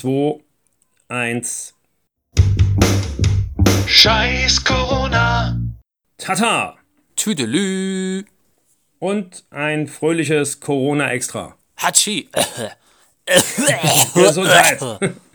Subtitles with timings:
[0.00, 0.40] 2,
[1.08, 1.74] 1.
[3.86, 5.60] Scheiß Corona.
[6.16, 6.78] Tata!
[7.16, 8.24] Tüdelü.
[8.98, 11.54] Und ein fröhliches Corona-Extra.
[11.76, 12.30] Hatschi.
[14.14, 14.80] Gesundheit!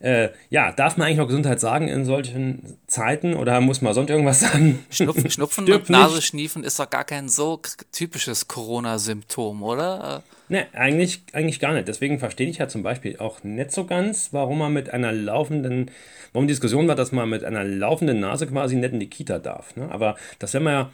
[0.00, 4.10] äh, ja, darf man eigentlich noch Gesundheit sagen in solchen Zeiten oder muss man sonst
[4.10, 4.84] irgendwas sagen?
[4.90, 10.22] Schnupfen, Schnupfen und Nase schniefen ist doch gar kein so typisches Corona-Symptom, oder?
[10.48, 11.88] Ne, eigentlich, eigentlich gar nicht.
[11.88, 15.90] Deswegen verstehe ich ja zum Beispiel auch nicht so ganz, warum man mit einer laufenden,
[16.32, 19.40] warum die Diskussion war, dass man mit einer laufenden Nase quasi nicht in die Kita
[19.40, 19.74] darf.
[19.74, 19.90] Ne?
[19.90, 20.90] Aber das werden wir ja,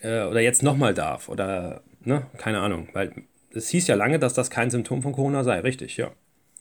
[0.00, 3.12] äh, oder jetzt nochmal darf, oder, ne, keine Ahnung, weil
[3.54, 6.10] es hieß ja lange, dass das kein Symptom von Corona sei, richtig, ja.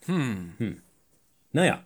[0.05, 0.81] Hm.
[1.53, 1.83] Naja.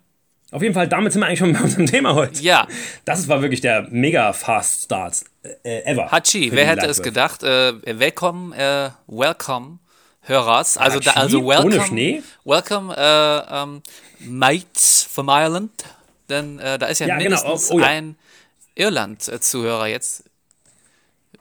[0.51, 2.41] Auf jeden Fall, damit sind wir eigentlich schon bei unserem Thema heute.
[2.41, 2.67] Ja,
[3.03, 5.23] Das war wirklich der mega Fast Start
[5.63, 6.11] äh, ever.
[6.11, 7.43] Hatschi, für wer hätte es gedacht?
[7.43, 9.79] Äh, willkommen, äh, welcome,
[10.21, 10.77] Hörers.
[10.77, 11.19] Also, da, Hatschi?
[11.19, 12.23] also welcome, Ohne Schnee?
[12.45, 13.81] welcome, äh, ähm,
[14.19, 15.71] Mates from Ireland.
[16.29, 17.29] Denn äh, da ist ja, Ja, genau.
[17.31, 17.87] mindestens Oh, oh ja.
[17.87, 18.15] ein
[18.75, 20.23] Irland-Zuhörer jetzt,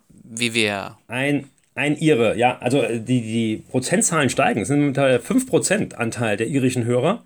[0.08, 0.96] wie wir.
[1.08, 2.58] Ein, ein Ire, ja.
[2.58, 4.62] Also äh, die, die Prozentzahlen steigen.
[4.62, 7.22] Es sind mittlerweile 5% Anteil der irischen Hörer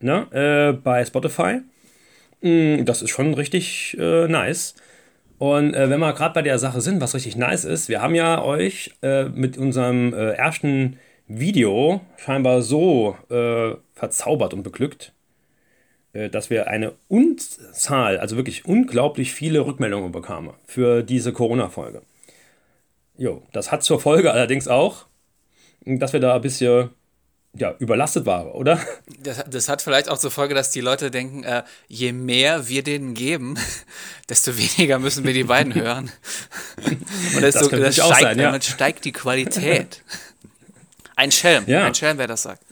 [0.00, 1.60] ne, äh, bei Spotify.
[2.42, 4.74] Mm, Das ist schon richtig äh, nice.
[5.38, 8.14] Und äh, wenn wir gerade bei der Sache sind, was richtig nice ist, wir haben
[8.14, 15.12] ja euch äh, mit unserem äh, ersten Video scheinbar so äh, verzaubert und beglückt,
[16.30, 22.02] dass wir eine Unzahl, also wirklich unglaublich viele Rückmeldungen bekamen für diese Corona-Folge.
[23.16, 25.06] Jo, das hat zur Folge allerdings auch,
[25.84, 26.90] dass wir da ein bisschen
[27.56, 28.80] ja, überlastet waren, oder?
[29.22, 32.82] Das, das hat vielleicht auch zur Folge, dass die Leute denken, äh, je mehr wir
[32.82, 33.56] denen geben,
[34.28, 36.10] desto weniger müssen wir die beiden hören.
[37.34, 38.44] Und das, Das das steigt, sein, ja.
[38.46, 40.02] damit steigt die Qualität.
[41.16, 41.84] Ein Schelm, Ja.
[41.84, 42.62] ein Schelm, wer das sagt.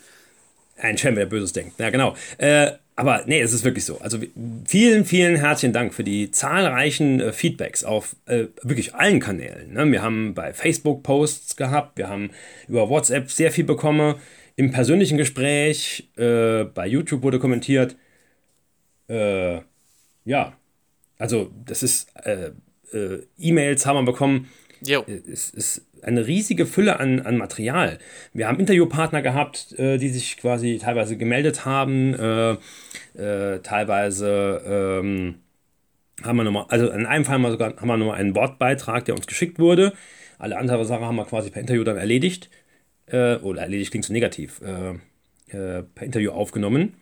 [0.76, 1.78] Ein Schelm, wer Böses denkt.
[1.78, 2.16] Ja, genau.
[2.38, 4.00] Äh, aber nee, es ist wirklich so.
[4.00, 4.18] Also
[4.66, 9.72] vielen, vielen herzlichen Dank für die zahlreichen äh, Feedbacks auf äh, wirklich allen Kanälen.
[9.72, 9.90] Ne?
[9.92, 12.30] Wir haben bei Facebook Posts gehabt, wir haben
[12.68, 14.16] über WhatsApp sehr viel bekommen.
[14.56, 17.96] Im persönlichen Gespräch, äh, bei YouTube wurde kommentiert.
[19.08, 19.60] Äh,
[20.24, 20.52] ja,
[21.18, 22.50] also das ist äh,
[22.92, 24.48] äh, E-Mails haben wir bekommen
[24.84, 25.04] Jo.
[25.06, 27.98] es ist eine riesige Fülle an, an Material.
[28.32, 32.56] Wir haben Interviewpartner gehabt, äh, die sich quasi teilweise gemeldet haben, äh,
[33.14, 35.36] äh, teilweise ähm,
[36.22, 39.04] haben wir nochmal, also in einem Fall haben wir sogar haben wir nochmal einen Wortbeitrag,
[39.04, 39.92] der uns geschickt wurde.
[40.38, 42.50] Alle andere Sachen haben wir quasi per Interview dann erledigt.
[43.06, 44.60] Äh, oder erledigt klingt so negativ.
[44.60, 44.94] Äh,
[45.52, 46.94] äh, per Interview aufgenommen.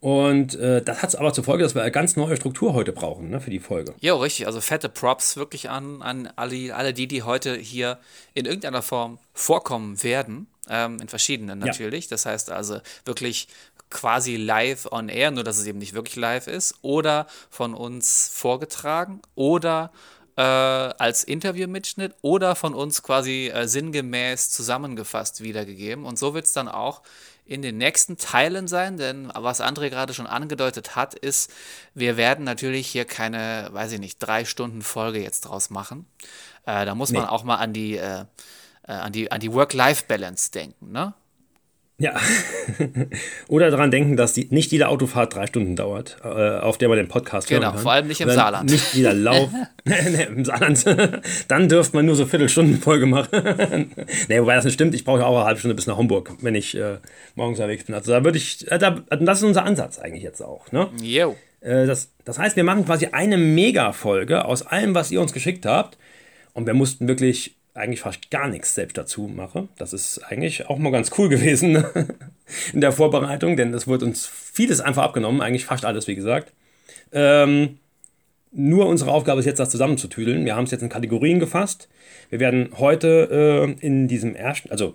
[0.00, 3.30] Und äh, das hat aber zur Folge, dass wir eine ganz neue Struktur heute brauchen
[3.30, 3.94] ne, für die Folge.
[4.00, 4.46] Jo, richtig.
[4.46, 7.98] Also fette Props wirklich an, an alle, alle die, die heute hier
[8.34, 10.48] in irgendeiner Form vorkommen werden.
[10.68, 11.66] Ähm, in verschiedenen Ja.
[11.66, 12.08] natürlich.
[12.08, 13.46] Das heißt also wirklich
[13.90, 16.74] quasi live on air, nur dass es eben nicht wirklich live ist.
[16.82, 19.22] Oder von uns vorgetragen.
[19.36, 19.92] Oder
[20.36, 22.14] äh, als Interviewmitschnitt.
[22.22, 26.04] Oder von uns quasi äh, sinngemäß zusammengefasst wiedergegeben.
[26.04, 27.02] Und so wird es dann auch
[27.44, 31.50] in den nächsten Teilen sein, denn was André gerade schon angedeutet hat, ist,
[31.92, 36.06] wir werden natürlich hier keine, weiß ich nicht, drei Stunden Folge jetzt draus machen.
[36.66, 37.28] Äh, da muss man Nee.
[37.28, 38.24] auch mal an die, äh,
[38.86, 41.14] äh, an die, an die Work-Life-Balance denken, ne?
[42.02, 42.14] Ja.
[43.48, 46.98] Oder daran denken, dass die, nicht jede Autofahrt drei Stunden dauert, äh, auf der man
[46.98, 47.82] den Podcast Genau, hören kann.
[47.82, 48.70] vor allem nicht im Oder Saarland.
[48.70, 49.50] Nicht jeder Lauf.
[49.84, 50.84] nee, nee, Im Saarland.
[51.48, 53.92] Dann dürfte man nur so Viertelstunden-Folge machen.
[54.28, 54.94] nee, wobei das nicht stimmt.
[54.94, 56.96] Ich brauche ja auch eine halbe Stunde bis nach Hamburg, wenn ich äh,
[57.36, 57.94] morgens unterwegs bin.
[57.94, 60.72] Also da würde ich, äh, da, das ist unser Ansatz eigentlich jetzt auch.
[60.72, 60.88] Ne?
[61.00, 61.36] Jo.
[61.60, 65.66] Äh, das, das heißt, wir machen quasi eine Mega-Folge aus allem, was ihr uns geschickt
[65.66, 65.98] habt.
[66.52, 69.68] Und wir mussten wirklich eigentlich fast gar nichts selbst dazu machen.
[69.78, 71.84] Das ist eigentlich auch mal ganz cool gewesen
[72.72, 76.52] in der Vorbereitung, denn es wurde uns vieles einfach abgenommen, eigentlich fast alles, wie gesagt.
[77.12, 77.78] Ähm,
[78.50, 80.44] nur unsere Aufgabe ist jetzt, das zusammenzutüdeln.
[80.44, 81.88] Wir haben es jetzt in Kategorien gefasst.
[82.28, 84.94] Wir werden heute äh, in diesem ersten, also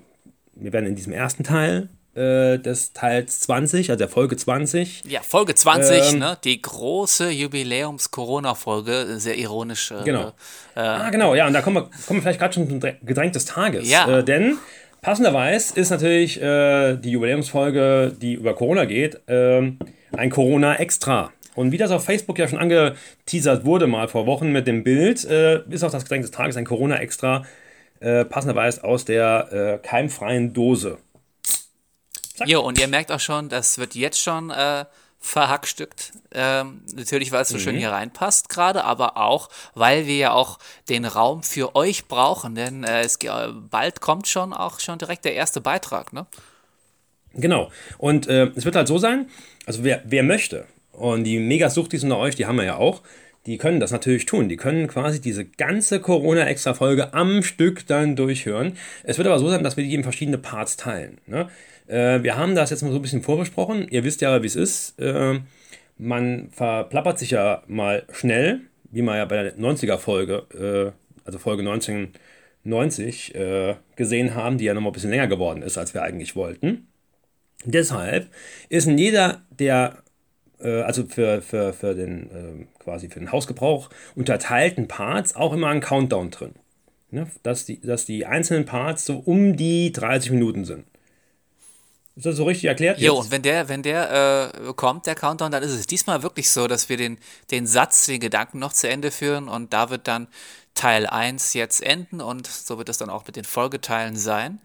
[0.53, 5.22] wir werden in diesem ersten Teil äh, des Teils 20, also der Folge 20, Ja,
[5.22, 6.38] Folge 20, Ähm, ne?
[6.44, 7.30] Die große
[8.12, 9.92] Jubiläums-Corona-Folge, sehr ironisch.
[9.92, 10.34] Äh, Genau.
[10.75, 13.34] ah, genau, ja, und da kommen wir, kommen wir vielleicht gerade schon zum Drä- Getränk
[13.34, 13.90] des Tages.
[13.90, 14.19] Ja.
[14.19, 14.58] Äh, denn
[15.02, 19.80] passenderweise ist natürlich äh, die Jubiläumsfolge, die über Corona geht, ähm,
[20.16, 21.31] ein Corona-Extra.
[21.56, 25.25] Und wie das auf Facebook ja schon angeteasert wurde, mal vor Wochen mit dem Bild,
[25.25, 27.44] äh, ist auch das Getränk des Tages ein Corona-Extra,
[28.00, 30.98] äh, passenderweise aus der äh, keimfreien Dose.
[32.45, 34.86] Jo, und ihr merkt auch schon, das wird jetzt schon äh,
[35.19, 36.12] verhackstückt.
[36.31, 40.60] Ähm, natürlich, weil es so schön hier reinpasst gerade, aber auch, weil wir ja auch
[40.89, 43.31] den Raum für euch brauchen, denn äh, es, ge-
[43.69, 46.28] bald kommt schon auch schon direkt der erste Beitrag, ne?
[47.34, 47.72] Genau.
[47.98, 49.30] Und äh, es wird halt so sein,
[49.66, 53.01] also wer, wer möchte, und die Megasuchtis unter euch, die haben wir ja auch,
[53.45, 54.50] die können das natürlich tun.
[54.50, 58.78] Die können quasi diese ganze Corona-Extra-Folge am Stück dann durchhören.
[59.04, 61.19] Es wird aber so sein, dass wir die in verschiedene Parts teilen.
[61.28, 61.50] Ne?
[61.88, 63.88] Äh, wir haben das jetzt mal so ein bisschen vorbesprochen.
[63.89, 65.00] Ihr wisst ja, wie es ist.
[65.00, 65.39] Äh,
[65.98, 68.62] man verplappert sich ja mal schnell,
[68.92, 74.74] wie man ja bei der 90er-Folge, äh, also Folge 1990, äh, gesehen haben, die ja
[74.74, 76.88] nochmal ein bisschen länger geworden ist, als wir eigentlich wollten.
[77.66, 78.28] Deshalb
[78.69, 79.98] ist in jeder der
[80.60, 85.68] äh, also für, für, für den äh, quasi für den Hausgebrauch unterteilten Parts auch immer
[85.68, 86.54] ein Countdown drin.
[87.10, 87.28] Ne?
[87.44, 90.86] Dass, die, dass die einzelnen Parts so um die 30 Minuten sind.
[92.18, 93.00] Ist das so richtig erklärt?
[93.00, 96.50] Jo, und wenn der, wenn der äh, kommt, der Countdown, dann ist es diesmal wirklich
[96.50, 97.19] so, dass wir den,
[97.52, 100.28] den Satz, den Gedanken noch zu Ende führen und da wird dann
[100.74, 104.60] Teil 1 jetzt enden und so wird es dann auch mit den Folgeteilen sein.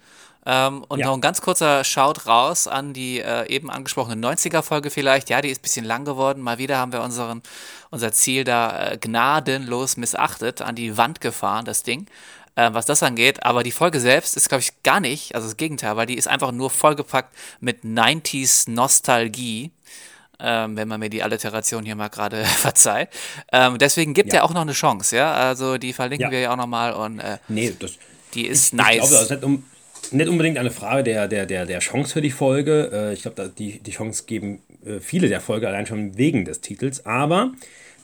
[0.46, 1.06] Ähm, und ja.
[1.06, 5.28] noch ein ganz kurzer Shout raus an die äh, eben angesprochene 90er-Folge vielleicht.
[5.28, 6.40] Ja, die ist ein bisschen lang geworden.
[6.40, 7.42] Mal wieder haben wir unseren,
[7.90, 12.06] unser Ziel da äh, gnadenlos missachtet, an die Wand gefahren, das Ding.
[12.54, 15.56] Äh, was das angeht, aber die Folge selbst ist, glaube ich, gar nicht, also das
[15.56, 19.70] Gegenteil, weil die ist einfach nur vollgepackt mit 90s Nostalgie.
[20.44, 23.10] Ähm, wenn man mir die Alliteration hier mal gerade verzeiht.
[23.52, 24.40] Ähm, deswegen gibt ja.
[24.40, 25.32] er auch noch eine Chance, ja.
[25.32, 26.30] Also die verlinken ja.
[26.32, 27.92] wir ja auch nochmal und äh, nee, das,
[28.34, 28.94] die ist ich, nice.
[28.94, 29.64] Ich glaube, das nicht, um,
[30.10, 32.90] nicht unbedingt eine Frage der, der, der, der Chance für die Folge.
[32.92, 36.60] Äh, ich glaube, die, die Chance geben äh, viele der Folge allein schon wegen des
[36.60, 37.06] Titels.
[37.06, 37.52] Aber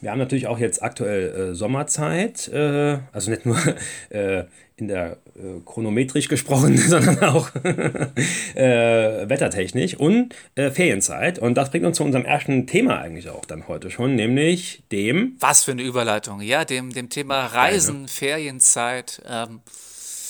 [0.00, 3.58] wir haben natürlich auch jetzt aktuell äh, Sommerzeit, äh, also nicht nur
[4.10, 4.44] äh,
[4.76, 7.50] in der äh, chronometrisch gesprochen, sondern auch
[8.54, 11.40] wettertechnisch und Ferienzeit.
[11.40, 15.36] Und das bringt uns zu unserem ersten Thema eigentlich auch dann heute schon, nämlich dem.
[15.40, 19.20] Was für eine Überleitung, ja, dem, dem Thema Reisen, Ferienzeit.
[19.28, 19.60] Ähm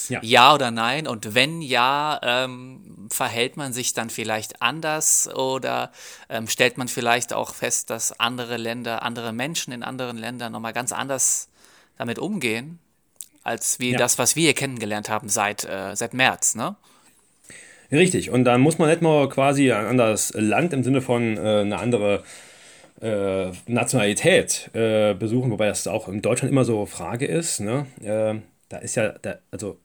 [0.08, 0.20] ja.
[0.22, 1.06] ja oder nein?
[1.06, 5.92] Und wenn ja, ähm, verhält man sich dann vielleicht anders oder
[6.28, 10.72] ähm, stellt man vielleicht auch fest, dass andere Länder, andere Menschen in anderen Ländern nochmal
[10.72, 11.48] ganz anders
[11.96, 12.78] damit umgehen,
[13.42, 13.98] als wie ja.
[13.98, 16.76] das, was wir hier kennengelernt haben seit, äh, seit März, ne?
[17.90, 21.40] Richtig, und da muss man nicht mal quasi ein anderes Land im Sinne von äh,
[21.40, 22.22] eine andere
[23.00, 27.60] äh, Nationalität äh, besuchen, wobei das auch in Deutschland immer so Frage ist.
[27.60, 27.86] Ne?
[28.02, 29.78] Äh, da ist ja, da, also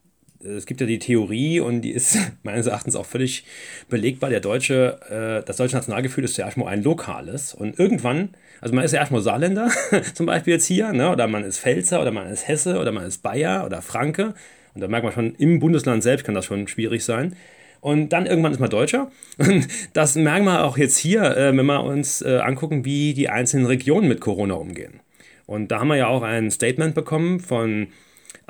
[0.44, 3.46] es gibt ja die Theorie und die ist meines Erachtens auch völlig
[3.90, 4.30] belegbar.
[4.30, 8.30] Der deutsche, äh, das deutsche Nationalgefühl ist ja erstmal ein lokales und irgendwann,
[8.62, 9.70] also man ist ja erstmal Saarländer,
[10.14, 11.12] zum Beispiel jetzt hier, ne?
[11.12, 14.34] oder man ist Pfälzer oder man ist Hesse oder man ist Bayer oder Franke
[14.74, 17.36] und da merkt man schon, im Bundesland selbst kann das schon schwierig sein.
[17.80, 19.12] Und dann irgendwann ist man Deutscher.
[19.38, 23.28] Und das merken wir auch jetzt hier, äh, wenn wir uns äh, angucken, wie die
[23.28, 25.02] einzelnen Regionen mit Corona umgehen.
[25.46, 27.88] Und da haben wir ja auch ein Statement bekommen von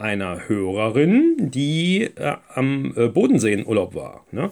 [0.04, 4.26] einer Hörerin, die äh, am äh, Bodensee in Urlaub war.
[4.32, 4.52] Ne?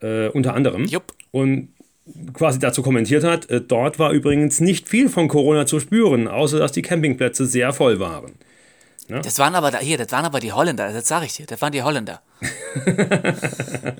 [0.00, 0.86] Äh, unter anderem.
[0.86, 1.12] Jupp.
[1.30, 1.68] Und
[2.32, 6.58] quasi dazu kommentiert hat, äh, dort war übrigens nicht viel von Corona zu spüren, außer
[6.58, 8.32] dass die Campingplätze sehr voll waren.
[9.08, 9.20] Ne?
[9.22, 11.60] Das waren aber da, hier, das waren aber die Holländer, das sage ich dir, das
[11.60, 12.22] waren die Holländer.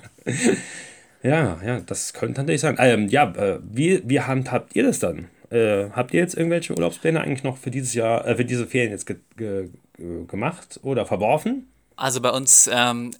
[1.22, 2.76] ja, ja, das könnte natürlich sein.
[2.78, 5.28] Ähm, ja, äh, wie, wie handhabt ihr das dann?
[5.50, 8.90] Äh, habt ihr jetzt irgendwelche Urlaubspläne eigentlich noch für dieses Jahr, äh, für diese Ferien
[8.90, 11.70] jetzt ge ge gemacht oder verworfen?
[11.96, 13.12] Also bei uns ähm,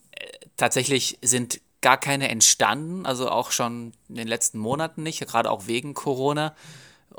[0.56, 5.66] tatsächlich sind gar keine entstanden, also auch schon in den letzten Monaten nicht, gerade auch
[5.66, 6.54] wegen Corona.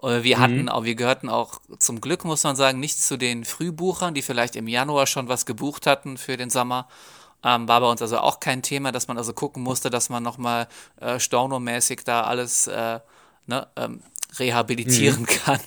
[0.01, 0.83] Äh, wir hatten mhm.
[0.83, 4.67] wir gehörten auch zum Glück, muss man sagen, nicht zu den Frühbuchern, die vielleicht im
[4.67, 6.87] Januar schon was gebucht hatten für den Sommer.
[7.43, 10.23] Ähm, war bei uns also auch kein Thema, dass man also gucken musste, dass man
[10.23, 10.67] nochmal
[10.99, 12.99] äh, stornomäßig da alles äh,
[13.45, 14.01] ne, ähm,
[14.39, 15.25] rehabilitieren mhm.
[15.25, 15.59] kann.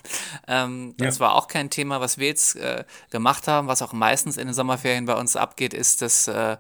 [0.47, 1.21] Ähm, das ja.
[1.21, 3.69] war auch kein Thema, was wir jetzt äh, gemacht haben.
[3.69, 6.57] Was auch meistens in den Sommerferien bei uns abgeht, ist, dass äh,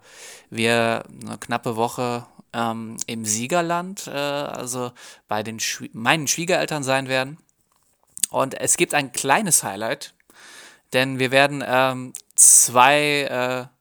[0.50, 4.92] wir eine knappe Woche ähm, im Siegerland, äh, also
[5.28, 7.38] bei den Schwie meinen Schwiegereltern sein werden.
[8.30, 10.14] Und es gibt ein kleines Highlight,
[10.92, 13.79] denn wir werden ähm, zwei äh,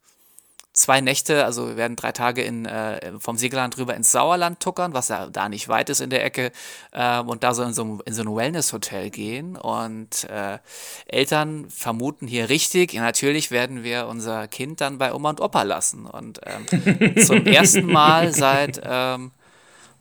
[0.79, 4.93] zwei Nächte, also wir werden drei Tage in, äh, vom Siegerland rüber ins Sauerland tuckern,
[4.93, 6.51] was ja da nicht weit ist in der Ecke,
[6.91, 9.57] äh, und da so in so, in so ein Wellness-Hotel gehen.
[9.57, 10.59] Und äh,
[11.05, 15.63] Eltern vermuten hier richtig, ja, natürlich werden wir unser Kind dann bei Oma und Opa
[15.63, 16.05] lassen.
[16.05, 19.31] Und ähm, zum ersten Mal seit, ähm,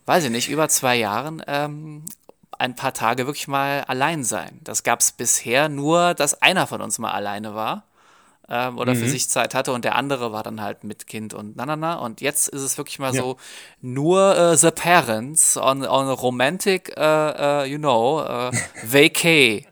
[0.06, 2.04] weiß ich nicht, über zwei Jahren ähm,
[2.56, 4.60] ein paar Tage wirklich mal allein sein.
[4.62, 7.87] Das gab es bisher nur, dass einer von uns mal alleine war
[8.48, 8.98] ähm, oder mhm.
[8.98, 11.76] für sich Zeit hatte und der andere war dann halt mit Kind und na na
[11.76, 11.94] na.
[11.94, 13.22] Und jetzt ist es wirklich mal ja.
[13.22, 13.36] so
[13.80, 18.22] nur uh, the parents on, on a romantic, uh, uh, you know,
[18.84, 19.66] vacay.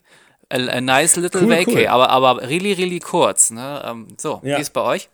[0.48, 1.86] A, a, nice little cool, vacay, cool.
[1.88, 3.50] aber, aber really, really kurz.
[3.50, 3.82] Ne?
[3.84, 4.56] Ähm, so, ja.
[4.56, 5.08] wie ist bei euch?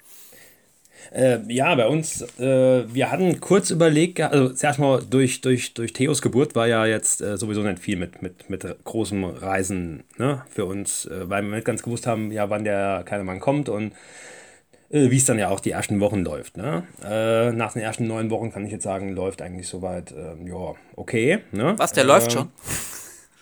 [1.11, 5.93] Äh, ja, bei uns, äh, wir hatten kurz überlegt, also zuerst mal durch, durch, durch
[5.93, 10.43] Theos Geburt war ja jetzt äh, sowieso nicht viel mit, mit, mit großem Reisen ne,
[10.49, 13.69] für uns, äh, weil wir nicht ganz gewusst haben, ja, wann der kleine Mann kommt
[13.69, 13.93] und
[14.93, 16.57] äh, wie es dann ja auch die ersten Wochen läuft.
[16.57, 16.85] Ne?
[17.05, 20.75] Äh, nach den ersten neun Wochen kann ich jetzt sagen, läuft eigentlich soweit, ähm, ja,
[20.97, 21.41] okay.
[21.51, 21.75] Ne?
[21.79, 22.49] Was, der läuft schon?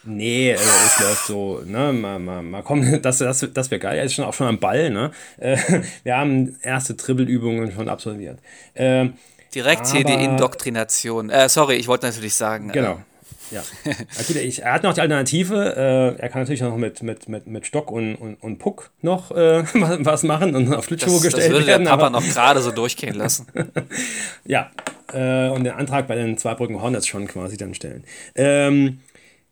[0.04, 3.98] Nee, äh, es läuft so, ne, mal, mal, mal kommen, das, das, das wäre geil,
[3.98, 5.10] er ist schon auch schon am Ball, ne.
[5.38, 5.56] Äh,
[6.04, 8.38] wir haben erste Dribbelübungen schon absolviert.
[8.74, 9.14] Ähm,
[9.54, 11.28] Direkt hier die aber- Indoktrination.
[11.30, 12.70] Äh, sorry, ich wollte natürlich sagen.
[12.72, 13.00] genau.
[13.50, 13.62] Ja.
[13.84, 13.92] ja
[14.28, 15.74] gut, ich, er hat noch die Alternative,
[16.16, 19.32] äh, er kann natürlich noch mit, mit, mit, mit Stock und, und, und Puck noch
[19.32, 19.64] äh,
[20.04, 21.86] was machen und auf Äh, Schlittschuhe das, das gestellt würde der werden.
[21.88, 23.46] Papa aber- noch gerade so durchgehen lassen.
[24.44, 24.70] Ja,
[25.12, 28.04] äh, und den Antrag bei den Zweibrücken Hornets schon quasi dann stellen.
[28.36, 29.00] Ähm,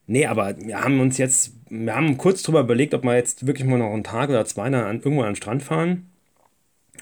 [0.09, 3.69] nee, aber wir haben uns jetzt, wir haben kurz drüber überlegt, ob wir jetzt wirklich
[3.69, 6.11] mal noch einen Tag oder zwei an, irgendwo an den Strand fahren.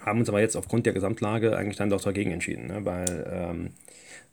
[0.05, 2.85] Haben uns aber jetzt aufgrund der Gesamtlage eigentlich dann doch dagegen entschieden, ne?
[2.85, 3.71] weil, ähm,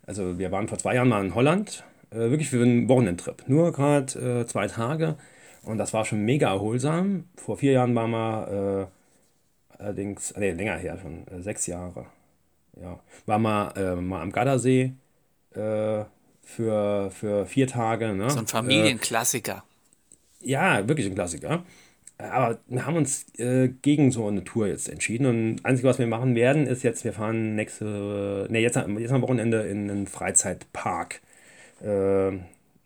[0.06, 3.44] also wir waren vor zwei Jahren mal in Holland, äh, wirklich für einen Wochenendtrip.
[3.48, 5.16] Nur gerade äh, zwei Tage
[5.62, 7.24] und das war schon mega erholsam.
[7.36, 8.90] Vor vier Jahren waren wir
[9.78, 12.06] äh, allerdings, nee, länger her schon, äh, sechs Jahre.
[12.80, 14.92] Ja, war mal, äh, mal am Gardasee
[15.54, 15.93] äh,
[16.54, 18.14] für, für vier Tage.
[18.14, 18.30] Ne?
[18.30, 19.64] So ein Familienklassiker.
[20.42, 21.64] Äh, ja, wirklich ein Klassiker.
[22.18, 25.26] Aber wir haben uns äh, gegen so eine Tour jetzt entschieden.
[25.26, 29.12] Und das Einzige, was wir machen werden, ist jetzt, wir fahren nächste, ne, jetzt, jetzt
[29.12, 31.20] am Wochenende in einen Freizeitpark.
[31.82, 32.28] Äh,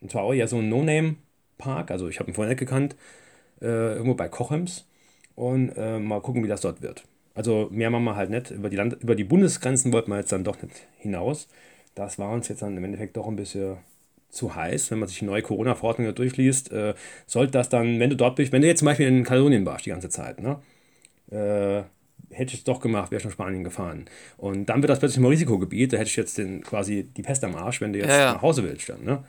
[0.01, 1.91] und zwar auch eher so ein No-Name-Park.
[1.91, 2.95] Also ich habe ihn vorher nicht gekannt.
[3.61, 4.85] Äh, irgendwo bei Kochems.
[5.35, 7.03] Und äh, mal gucken, wie das dort wird.
[7.35, 8.51] Also mehr machen wir halt nicht.
[8.51, 11.47] Über die, Land über die Bundesgrenzen wollten wir jetzt dann doch nicht hinaus.
[11.99, 13.75] Das war uns jetzt dann im Endeffekt doch ein bisschen
[14.29, 16.93] zu heiß, wenn man sich die neue Corona-Verordnung durchliest, äh,
[17.25, 19.85] sollte das dann, wenn du dort bist, wenn du jetzt zum Beispiel in Katalonien warst
[19.85, 20.61] die ganze Zeit, ne,
[21.29, 21.83] äh,
[22.33, 24.05] hätte ich es doch gemacht, wäre schon Spanien gefahren.
[24.37, 27.43] Und dann wird das plötzlich mal Risikogebiet, da hätte ich jetzt den, quasi die Pest
[27.43, 28.33] am Arsch, wenn du jetzt Ja, ja.
[28.33, 28.87] nach Hause willst.
[28.87, 29.23] Dann, ne?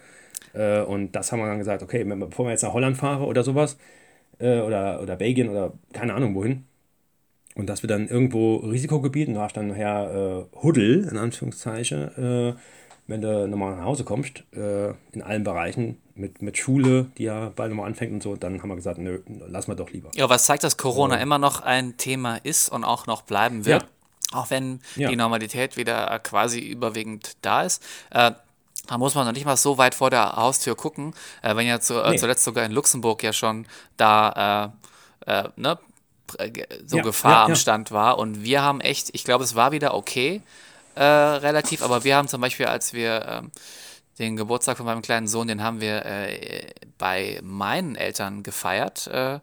[0.53, 3.23] äh, und das haben wir dann gesagt, okay, wenn, bevor wir jetzt nach Holland fahren
[3.23, 3.79] oder sowas,
[4.39, 6.67] äh, oder, oder Belgien oder keine Ahnung wohin,
[7.61, 12.51] und dass wir dann irgendwo Risikogebiet, und da hast dann nachher äh, Huddel, in Anführungszeichen,
[12.51, 12.55] äh,
[13.07, 17.51] wenn du nochmal nach Hause kommst, äh, in allen Bereichen, mit, mit Schule, die ja
[17.55, 20.11] bald nochmal anfängt und so, dann haben wir gesagt, nö, lass mal doch lieber.
[20.15, 23.87] Ja, was zeigt, dass Corona immer noch ein Thema ist und auch noch bleiben wird.
[24.33, 25.09] Auch wenn Ja.
[25.09, 27.83] die Normalität wieder äh, quasi überwiegend da ist.
[28.11, 28.33] Äh,
[28.87, 31.81] da muss man noch nicht mal so weit vor der Haustür gucken, äh, wenn ja
[31.81, 32.17] zu, äh, Nee.
[32.17, 34.73] zuletzt sogar in Luxemburg ja schon da
[35.27, 35.79] äh, ne,
[36.87, 37.57] so Ja, Gefahr ja, am ja.
[37.57, 38.19] Stand war.
[38.19, 40.43] Und wir haben echt, ich glaube, es war wieder okay,
[40.95, 43.51] äh, relativ, aber wir haben zum Beispiel, als wir ähm,
[44.19, 46.67] den Geburtstag von meinem kleinen Sohn, den haben wir äh,
[46.99, 49.41] bei meinen Eltern gefeiert, äh,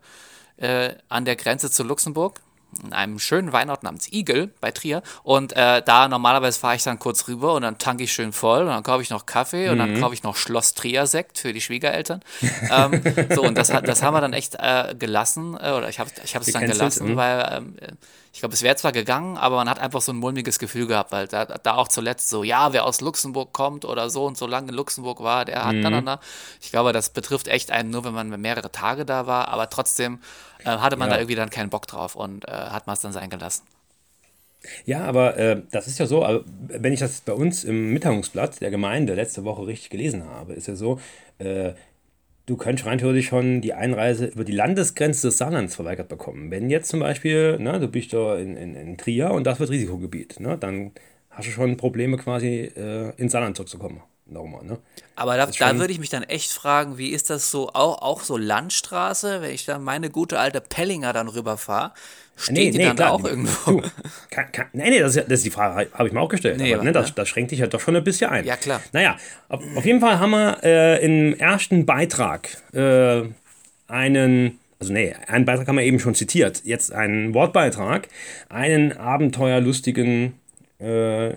[0.57, 2.41] äh, an der Grenze zu Luxemburg.
[2.83, 5.01] In einem schönen Weinort namens Igel bei Trier.
[5.23, 8.61] Und äh, da normalerweise fahre ich dann kurz rüber und dann tanke ich schön voll
[8.61, 9.79] und dann kaufe ich noch Kaffee und Mhm.
[9.79, 12.21] dann kaufe ich noch Schloss Trier Sekt für die Schwiegereltern.
[12.71, 13.01] ähm,
[13.33, 16.09] so, und das, hat- das haben wir dann echt äh, gelassen, äh, oder ich habe
[16.23, 17.15] ich hab es dann gelassen, mhm.
[17.15, 17.75] weil ähm,
[18.37, 21.11] ich glaube, es wäre zwar gegangen, aber man hat einfach so ein mulmiges Gefühl gehabt,
[21.11, 24.45] weil da, da auch zuletzt so, ja, wer aus Luxemburg kommt oder so und so
[24.45, 26.19] lange in Luxemburg war, der hat dann, dann,
[26.61, 30.19] ich glaube, das betrifft echt einen nur, wenn man mehrere Tage da war, aber trotzdem
[30.63, 31.15] äh, hatte man Ja.
[31.15, 33.63] da irgendwie dann keinen Bock drauf und äh, hat man es dann sein gelassen.
[34.85, 38.69] Ja, aber äh, das ist ja so, wenn ich das bei uns im Mitteilungsblatt der
[38.69, 40.99] Gemeinde letzte Woche richtig gelesen habe, ist ja so,
[41.39, 41.73] äh,
[42.47, 46.49] du könntest rein theoretisch schon die Einreise über die Landesgrenze des Saarlands verweigert bekommen.
[46.49, 49.69] Wenn jetzt zum Beispiel, ne, du bist da in, in, in Trier und das wird
[49.69, 50.91] Risikogebiet, ne, dann
[51.29, 54.01] hast du schon Probleme quasi äh, ins Saarland zurückzukommen.
[54.29, 54.77] Nochmal, ne?
[55.15, 58.21] Aber da, da würde ich mich dann echt fragen, wie ist das so, auch, auch
[58.21, 61.93] so Landstraße, wenn ich da meine gute alte Pellinger dann rüberfahre,
[62.35, 63.71] steht die dann da auch irgendwo?
[63.71, 63.81] Du,
[64.29, 66.57] kann, kann, nee, nee, das ist, das ist die Frage, habe ich mir auch gestellt.
[66.57, 68.45] Nee, aber ne, das, das schränkt dich ja doch schon ein bisschen ein.
[68.45, 68.81] Ja, klar.
[68.91, 69.17] Naja,
[69.47, 73.23] auf, auf jeden Fall haben wir äh, im ersten Beitrag äh,
[73.87, 78.09] einen, also nee, einen Beitrag haben wir eben schon zitiert, jetzt einen Wortbeitrag,
[78.49, 80.33] einen abenteuerlustigen
[80.79, 81.33] äh,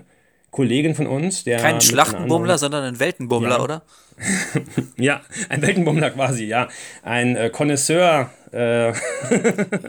[0.51, 1.59] Kollegen von uns, der.
[1.61, 3.63] Kein Schlachtenbummler, sondern ein Weltenbummler, Ja.
[3.63, 3.83] oder?
[4.99, 6.69] Ja, ein Weltenbummler quasi, ja.
[7.03, 8.31] Ein äh, Connoisseur.
[8.53, 8.89] Äh,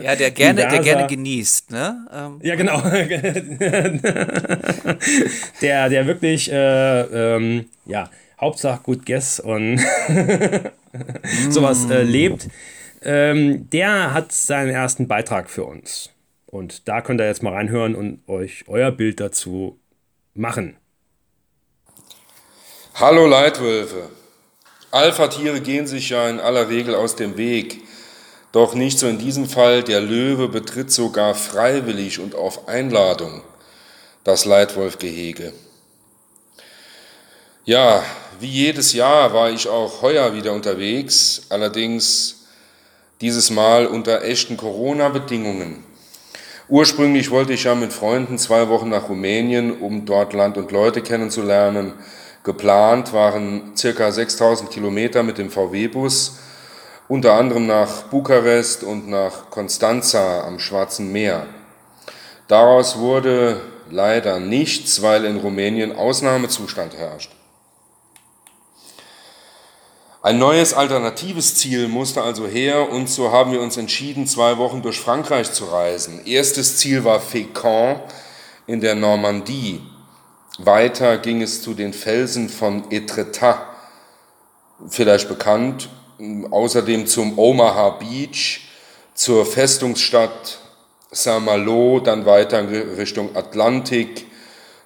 [0.01, 2.07] Ja, der gerne, der gerne genießt, ne?
[2.13, 2.81] Ähm, Ja, genau.
[5.61, 7.01] der, der wirklich, äh,
[7.35, 9.79] ähm, ja, Hauptsache gut Guess und
[11.49, 12.47] sowas äh, lebt.
[13.03, 16.09] Ähm, der hat seinen ersten Beitrag für uns.
[16.45, 19.79] Und da könnt ihr jetzt mal reinhören und euch euer Bild dazu
[20.33, 20.77] machen.
[22.95, 24.09] Hallo Leitwölfe.
[24.91, 27.81] Alpha-Tiere gehen sich ja in aller Regel aus dem Weg.
[28.51, 29.83] Doch nicht so in diesem Fall.
[29.83, 33.41] Der Löwe betritt sogar freiwillig und auf Einladung
[34.23, 35.53] das Leitwolfgehege.
[37.63, 38.03] Ja,
[38.39, 42.47] wie jedes Jahr war ich auch heuer wieder unterwegs, allerdings
[43.21, 45.83] dieses Mal unter echten Corona-Bedingungen.
[46.71, 51.01] Ursprünglich wollte ich ja mit Freunden zwei Wochen nach Rumänien, um dort Land und Leute
[51.01, 51.91] kennenzulernen.
[52.45, 56.39] Geplant waren circa 6000 Kilometer mit dem VW-Bus,
[57.09, 61.45] unter anderem nach Bukarest und nach Constanza am Schwarzen Meer.
[62.47, 63.59] Daraus wurde
[63.89, 67.33] leider nichts, weil in Rumänien Ausnahmezustand herrscht.
[70.23, 74.83] Ein neues alternatives Ziel musste also her und so haben wir uns entschieden, zwei Wochen
[74.83, 76.23] durch Frankreich zu reisen.
[76.27, 78.01] Erstes Ziel war Fécamp
[78.67, 79.81] in der Normandie.
[80.59, 83.65] Weiter ging es zu den Felsen von Etretat,
[84.89, 85.89] vielleicht bekannt,
[86.51, 88.67] außerdem zum Omaha Beach,
[89.15, 90.59] zur Festungsstadt
[91.09, 92.63] Saint-Malo, dann weiter
[92.95, 94.27] Richtung Atlantik,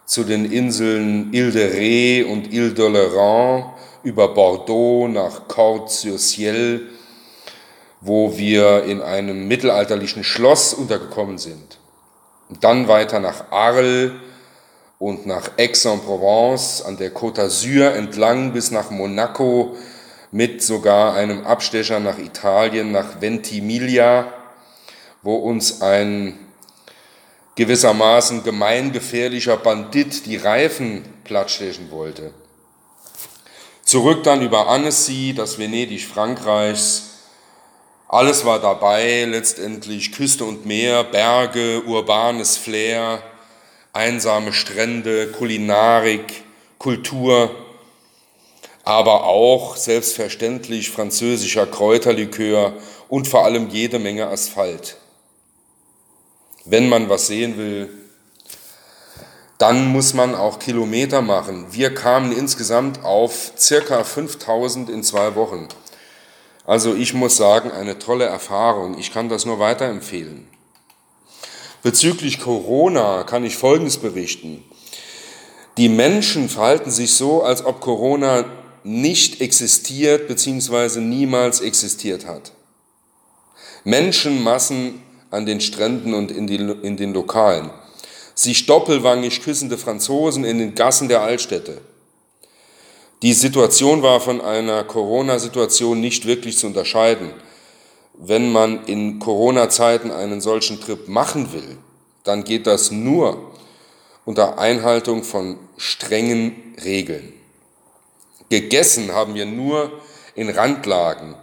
[0.06, 3.75] zu den Inseln Ile de Ré und Ile d'Oléron,
[4.06, 6.88] über Bordeaux nach Cordes-sur-Ciel,
[8.00, 11.80] wo wir in einem mittelalterlichen Schloss untergekommen sind.
[12.48, 14.12] Und dann weiter nach Arles
[15.00, 19.76] und nach Aix-en-Provence an der Côte d'Azur entlang bis nach Monaco
[20.32, 24.32] mit sogar einem Abstecher nach Italien, nach Ventimiglia
[25.26, 26.38] wo uns ein
[27.56, 32.32] gewissermaßen gemeingefährlicher Bandit die Reifen plattstechen wollte.
[33.86, 37.22] Zurück dann über Annecy, das Venedig Frankreichs.
[38.10, 43.24] Alles war dabei, letztendlich Küste und Meer, Berge, urbanes Flair,
[43.94, 46.44] einsame Strände, Kulinarik,
[46.77, 47.50] Kultur,
[48.84, 52.74] aber auch selbstverständlich französischer Kräuterlikör
[53.08, 54.98] und vor allem jede Menge Asphalt
[56.65, 57.89] wenn man was sehen will,
[59.58, 61.68] dann muss man auch Kilometer machen.
[61.72, 65.68] Wir kamen insgesamt auf circa 5000 in zwei Wochen.
[66.65, 68.98] Also ich muss sagen, eine tolle Erfahrung.
[68.98, 70.48] Ich kann das nur weiterempfehlen.
[71.84, 74.63] Bezüglich Corona kann ich Folgendes berichten.
[75.78, 78.46] Die Menschen verhalten sich so, als ob Corona
[78.84, 81.00] nicht existiert bzw.
[81.00, 82.54] niemals existiert hat.
[83.84, 87.70] Menschenmassen an den Stränden und in, die, in den Lokalen.
[88.36, 91.82] Sich doppelwangig küssende Franzosen in den Gassen der Altstädte.
[93.21, 97.32] Die Situation war von einer Corona-Situation nicht wirklich zu unterscheiden.
[98.13, 101.78] Wenn man in Corona-Zeiten einen solchen Trip machen will,
[102.24, 103.52] dann geht das nur
[104.26, 107.34] unter Einhaltung von strengen Regeln.
[108.50, 109.91] Gegessen haben wir nur
[110.36, 111.36] in Randlagen,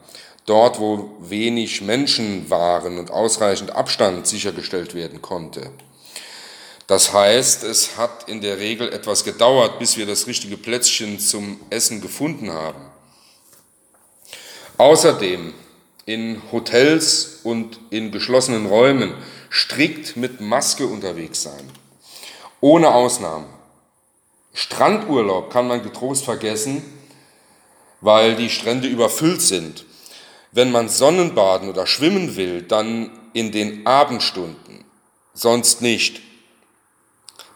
[0.46, 5.70] dort wo wenig Menschen waren und ausreichend Abstand sichergestellt werden konnte.
[6.92, 11.58] Das heißt, es hat in der Regel etwas gedauert, bis wir das richtige Plätzchen zum
[11.70, 12.84] Essen gefunden haben.
[14.76, 15.54] Außerdem
[16.04, 19.14] in Hotels und in geschlossenen Räumen
[19.50, 21.66] strikt mit Maske unterwegs sein.
[22.60, 23.46] Ohne Ausnahmen.
[24.52, 26.82] Strandurlaub kann man getrost vergessen,
[28.02, 29.86] weil die Strände überfüllt sind.
[30.50, 34.84] Wenn man Sonnenbaden oder schwimmen will, dann in den Abendstunden,
[35.32, 36.20] sonst nicht.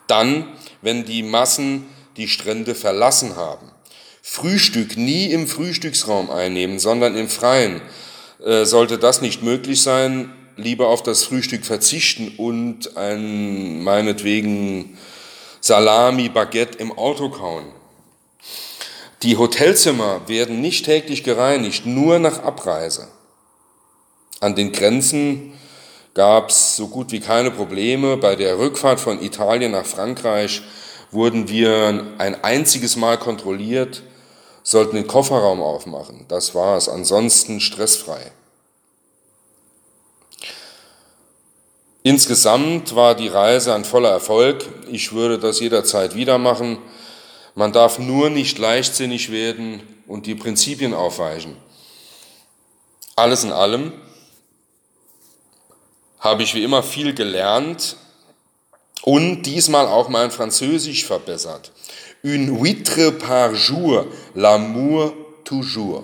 [0.07, 0.49] Dann,
[0.83, 3.71] wenn die Massen die Strände verlassen haben.
[4.23, 7.81] Frühstück nie im Frühstücksraum einnehmen, sondern im Freien.
[8.45, 14.99] Äh, sollte das nicht möglich sein, lieber auf das Frühstück verzichten und ein meinetwegen
[15.61, 17.67] Salami, Baguette im Auto kauen.
[19.23, 23.09] Die Hotelzimmer werden nicht täglich gereinigt, nur nach Abreise.
[24.41, 25.53] An den Grenzen
[26.17, 28.17] gab es so gut wie keine Probleme.
[28.17, 30.63] Bei der Rückfahrt von Italien nach Frankreich
[31.11, 34.03] wurden wir ein einziges Mal kontrolliert,
[34.63, 36.25] sollten den Kofferraum aufmachen.
[36.29, 38.33] Das war es, ansonsten stressfrei.
[42.03, 44.65] Insgesamt war die Reise ein voller Erfolg.
[44.91, 46.79] Ich würde das jederzeit wieder machen.
[47.55, 51.59] Man darf nur nicht leichtsinnig werden und die Prinzipien aufweichen.
[53.17, 53.93] Alles in allem
[56.19, 57.97] habe ich wie immer viel gelernt
[59.03, 61.73] und diesmal auch mein Französisch verbessert.
[62.23, 65.13] Une huître par jour, l'amour
[65.45, 66.03] toujours.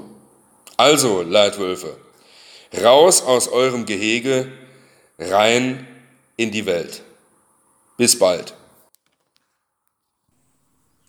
[0.76, 1.96] Also, Leitwölfe,
[2.82, 4.46] raus aus eurem Gehege,
[5.18, 5.86] rein
[6.36, 7.02] in die Welt.
[7.96, 8.54] Bis bald.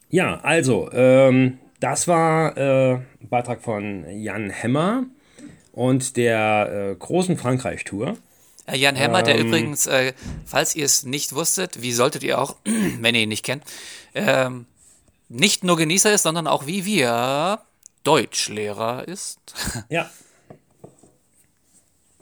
[0.09, 5.05] Ja, also, ähm, das war äh, ein Beitrag von Jan Hemmer
[5.71, 8.15] und der äh, großen Frankreich-Tour.
[8.65, 9.47] Äh, Jan Hemmer, der Ähm.
[9.47, 10.13] übrigens, äh,
[10.45, 13.63] falls ihr es nicht wusstet, wie solltet ihr auch, wenn ihr ihn nicht kennt,
[14.15, 14.65] ähm,
[15.29, 17.59] nicht nur Genießer ist, sondern auch wie wir
[18.03, 19.39] Deutschlehrer ist.
[19.89, 20.09] Ja.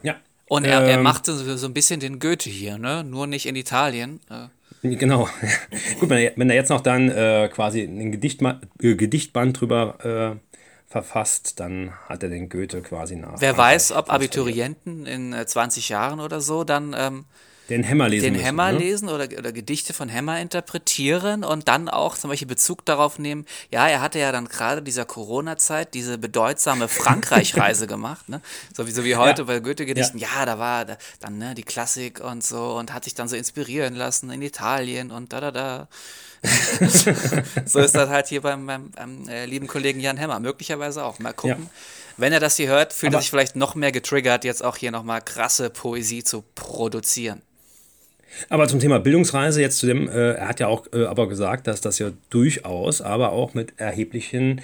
[0.03, 0.15] Ja.
[0.47, 1.03] Und er, er Ähm.
[1.03, 3.03] machte so, so ein bisschen den Goethe hier, ne?
[3.03, 4.19] Nur nicht in Italien.
[4.29, 4.47] Äh,
[4.83, 5.29] Genau.
[5.99, 10.39] Gut, wenn er, wenn er jetzt noch dann äh, quasi ein Gedichtma äh, Gedichtband drüber
[10.39, 10.59] äh,
[10.91, 13.39] verfasst, dann hat er den Goethe quasi nach.
[13.39, 14.11] wer weiß, ob.
[14.11, 17.25] Abiturienten in äh, 20 Jahren oder so dann ähm,
[17.69, 18.79] den Hämmer lesen den müssen, Hämmer ne?
[18.79, 23.45] lesen oder, oder Gedichte von Hämmer interpretieren und dann auch zum Beispiel Bezug darauf nehmen,
[23.69, 28.41] ja, er hatte ja dann gerade dieser Corona-Zeit diese bedeutsame Frankreich-Reise gemacht, ne?
[28.75, 29.45] So wie, so wie heute Ja.
[29.45, 30.45] bei Goethe-Gedichten, ja.
[30.45, 33.95] da war da, dann ne, die Klassik und so und hat sich dann so inspirieren
[33.95, 35.87] lassen in Italien und da, da, da.
[37.65, 40.39] so ist das halt hier beim, beim, beim äh, lieben Kollegen Jan Hämmer.
[40.39, 41.19] Möglicherweise auch.
[41.19, 41.63] Mal gucken.
[41.63, 41.69] Ja.
[42.17, 44.77] Wenn er das hier hört, fühlt er Aber- sich vielleicht noch mehr getriggert, jetzt auch
[44.77, 47.41] hier nochmal krasse Poesie zu produzieren.
[48.49, 51.67] Aber zum Thema Bildungsreise jetzt zu dem, äh, er hat ja auch äh, aber gesagt,
[51.67, 54.61] dass das ja durchaus, aber auch mit erheblichen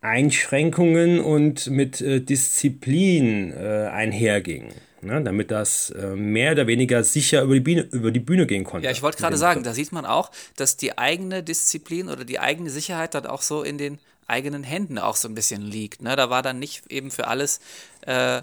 [0.00, 4.68] Einschränkungen und mit äh, Disziplin äh, einherging.
[5.06, 5.22] Ne?
[5.22, 8.84] Damit das äh, mehr oder weniger sicher über die, Bühne, über die Bühne gehen konnte.
[8.86, 12.38] Ja, ich wollte gerade sagen, da sieht man auch, dass die eigene Disziplin oder die
[12.38, 16.02] eigene Sicherheit dann auch so in den eigenen Händen auch so ein bisschen liegt.
[16.02, 16.16] Ne?
[16.16, 17.60] Da war dann nicht eben für alles
[18.02, 18.42] äh,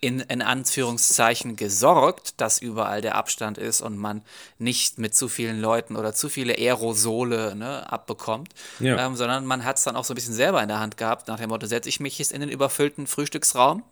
[0.00, 4.22] in, in Anführungszeichen gesorgt, dass überall der Abstand ist und man
[4.58, 8.48] nicht mit zu vielen Leuten oder zu viele Aerosole ne, abbekommt,
[8.80, 9.06] Ja.
[9.06, 11.28] ähm, sondern man hat es dann auch so ein bisschen selber in der Hand gehabt,
[11.28, 13.84] nach dem Motto, setze ich mich jetzt in den überfüllten Frühstücksraum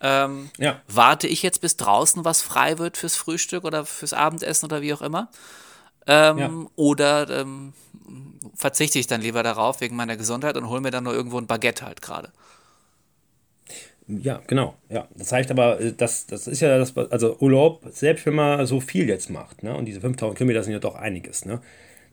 [0.00, 0.80] ähm, Ja.
[0.88, 4.92] warte ich jetzt, bis draußen was frei wird fürs Frühstück oder fürs Abendessen oder wie
[4.94, 5.28] auch immer?
[6.06, 6.50] Ähm, Ja.
[6.76, 7.72] Oder ähm,
[8.54, 11.46] verzichte ich dann lieber darauf wegen meiner Gesundheit und hole mir dann nur irgendwo ein
[11.46, 12.30] Baguette halt gerade.
[14.10, 14.74] Ja, genau.
[14.88, 18.64] Ja, das zeigt aber, äh, das, das ist ja das, also Urlaub, selbst wenn man
[18.66, 21.60] so viel jetzt macht, ne, und diese 5000 Kilometer sind ja doch einiges, ne,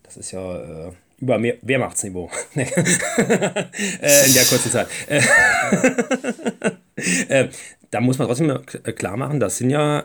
[0.03, 2.63] das ist ja äh, über mehr Wehrmachtsniveau Nee.
[2.63, 4.87] äh, in der kurzen Zeit.
[7.85, 10.03] Äh, äh, da muss man trotzdem k- klar machen, das sind ja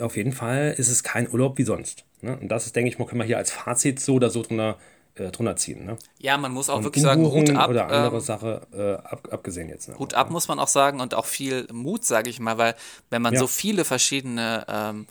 [0.00, 2.04] auf jeden Fall ist es kein Urlaub wie sonst.
[2.20, 2.36] Ne?
[2.40, 4.76] Und das ist, denke ich mal, können wir hier als Fazit so oder so drunter,
[5.14, 5.84] äh, drunter ziehen.
[5.86, 5.96] Ne?
[6.18, 7.70] Ja, man muss auch Von wirklich sagen, Hut ab.
[7.70, 9.88] oder andere ähm, Sache äh, ab, abgesehen jetzt.
[9.88, 9.96] Ne?
[9.98, 12.74] Hut ab muss man auch sagen und auch viel Mut, sage ich mal, weil
[13.10, 13.38] wenn man Ja.
[13.40, 15.06] so viele verschiedene, ähm,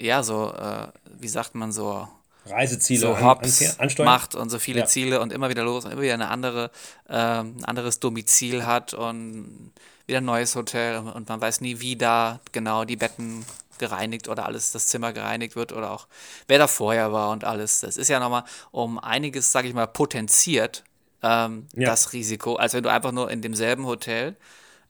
[0.00, 0.88] ja, so, äh,
[1.20, 2.08] wie sagt man so,
[2.46, 4.06] Reiseziele so an- Hops anfe- ansteuern.
[4.06, 4.86] macht und so viele Ja.
[4.86, 6.70] Ziele und immer wieder los und immer wieder eine andere,
[7.08, 9.70] ähm, ein anderes Domizil hat und
[10.08, 13.44] wieder ein neues Hotel und man weiß nie, wie da genau die Betten
[13.78, 16.08] gereinigt oder alles, das Zimmer gereinigt wird oder auch
[16.48, 17.80] wer da vorher war und alles.
[17.80, 20.82] Das ist ja nochmal um einiges, sage ich mal, potenziert,
[21.22, 21.90] ähm, Ja.
[21.90, 24.36] das Risiko, als wenn du einfach nur in demselben Hotel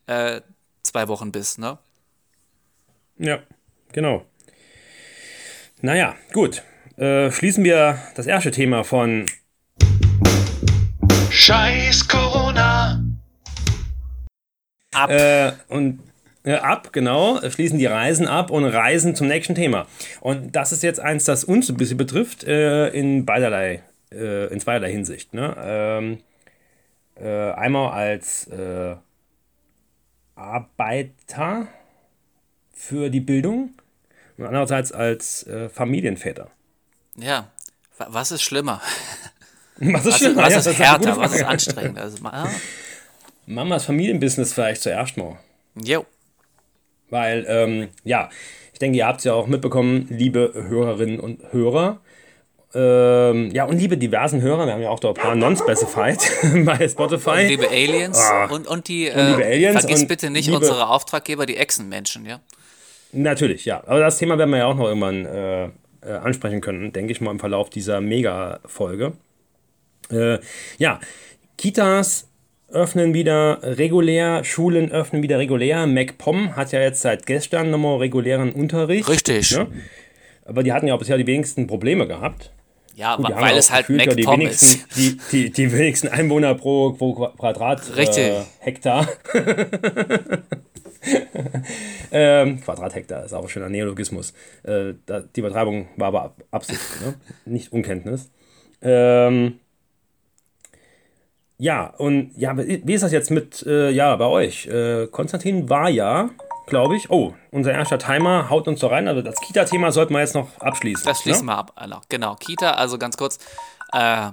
[0.07, 0.41] äh,
[0.83, 1.79] zwei Wochen bist, ne?
[3.19, 3.43] Ja,
[3.93, 4.25] genau.
[5.83, 6.63] Naja, gut.
[6.97, 9.27] Äh, schließen wir das erste Thema von
[11.31, 12.09] Scheiß.
[14.99, 15.11] Ab.
[15.11, 16.01] äh, und
[16.45, 19.87] äh, ab, genau, schließen die Reisen ab und reisen zum nächsten Thema.
[20.21, 23.83] Und das ist jetzt eins, das uns ein bisschen betrifft, äh, in beiderlei,
[24.13, 25.35] äh, in zweierlei Hinsicht.
[25.35, 25.55] Ne?
[25.59, 26.19] Ähm,
[27.21, 28.95] äh, einmal als äh,
[30.37, 31.67] Arbeiter
[32.73, 33.71] für die Bildung
[34.37, 36.49] und andererseits als Familienväter.
[37.17, 37.49] Ja.
[37.97, 38.81] Wa- Was ist schlimmer?
[39.81, 40.43] Was ist Was, schlimmer?
[40.45, 41.17] was Ja, ist eine gute härter?
[41.17, 42.03] Was ist anstrengender?
[42.03, 42.49] Also, ah,
[43.49, 45.39] Mamas Familienbusiness vielleicht zuerst mal.
[45.83, 46.05] jo.
[47.11, 48.29] Weil, ähm, ja,
[48.75, 52.01] ich denke, ihr habt es ja auch mitbekommen, liebe Hörerinnen und Hörer.
[52.75, 56.19] Ähm, ja, und liebe diversen Hörer, wir haben ja auch da ein paar non-specified
[56.67, 57.47] bei Spotify.
[57.47, 58.45] Liebe Aliens Ah.
[58.53, 62.27] und, und die, liebe äh, Aliens vergiss und bitte nicht liebe- unsere Auftraggeber, die Echsenmenschen,
[62.27, 62.41] ja?
[63.13, 63.83] Natürlich, ja.
[63.87, 65.71] Aber das Thema werden wir ja auch noch irgendwann äh, äh,
[66.23, 69.15] ansprechen können, denke ich mal, im Verlauf dieser Mega-Folge.
[70.11, 70.39] Äh,
[70.77, 71.01] ja,
[71.57, 72.28] Kitas
[72.71, 75.87] öffnen wieder regulär, Schulen öffnen wieder regulär.
[75.87, 79.09] MacPom hat ja jetzt seit gestern nochmal regulären Unterricht.
[79.09, 79.53] Richtig.
[79.57, 79.67] Ne?
[80.45, 82.53] Aber die hatten ja auch bisher die wenigsten Probleme gehabt.
[82.95, 84.97] Ja, Gut, weil es halt ja die ist.
[84.97, 88.25] die, die, die wenigsten Einwohner pro, pro Quadrat Richtig.
[88.27, 89.07] Äh, Hektar.
[92.13, 94.33] ähm, Quadrathektar ist auch ein schöner Neologismus.
[94.65, 97.15] Äh, da, die Übertreibung war aber Ab- Absicht, ne?
[97.45, 98.31] nicht Unkenntnis.
[98.83, 99.61] Ähm,
[101.59, 104.67] ja, und ja, wie ist das jetzt mit, äh, ja, bei euch?
[104.67, 106.31] Äh, Konstantin war ja,
[106.67, 109.09] glaube ich, oh, unser erster Timer haut uns so rein.
[109.09, 111.05] Also das Kita-Thema sollten wir jetzt noch abschließen.
[111.05, 111.53] Das schließen ne?
[111.53, 111.73] wir ab.
[111.81, 112.01] Genau.
[112.09, 112.35] genau.
[112.37, 113.39] Kita, also ganz kurz.
[113.93, 114.31] Äh,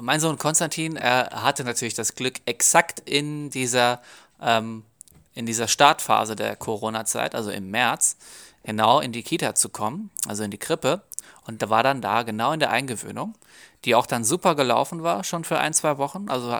[0.00, 4.00] mein Sohn Konstantin, er hatte natürlich das Glück, exakt in dieser,
[4.42, 4.82] ähm,
[5.34, 8.16] in dieser Startphase der Corona-Zeit, also im März,
[8.64, 11.02] genau in die Kita zu kommen, also in die Krippe.
[11.46, 13.34] Und da war dann da genau in der Eingewöhnung,
[13.84, 16.28] die auch dann super gelaufen war, schon für ein, zwei Wochen.
[16.28, 16.56] Also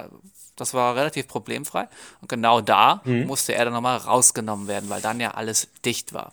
[0.57, 1.89] das war relativ problemfrei.
[2.21, 6.33] Und genau da musste er dann nochmal rausgenommen werden, weil dann ja alles dicht war.